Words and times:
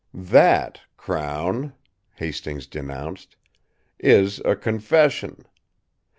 "That, 0.15 0.81
Crown," 0.97 1.73
Hastings 2.15 2.65
denounced, 2.65 3.35
"is 3.99 4.41
a 4.43 4.55
confession! 4.55 5.45